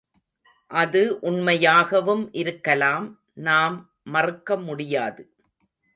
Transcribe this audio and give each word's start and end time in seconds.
அது 0.71 1.01
உண்மையாகவும் 1.21 2.23
இருக்கலாம் 2.33 3.05
நாம் 3.41 3.77
மறுக்க 4.09 4.57
முடியாது. 4.59 5.23